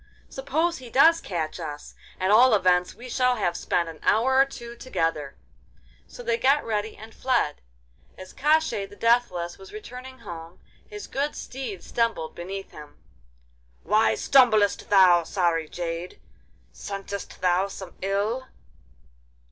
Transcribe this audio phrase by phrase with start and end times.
[0.29, 1.93] 'Suppose he does catch us.
[2.19, 5.35] At all events we shall have spent an hour or two together.'
[6.07, 7.61] So they got ready and fled.
[8.17, 10.57] As Koshchei the Deathless was returning home,
[10.89, 12.97] his good steed stumbled beneath him.
[13.83, 16.19] 'Why stumblest thou, sorry jade?
[16.73, 18.47] Scentest thou some ill?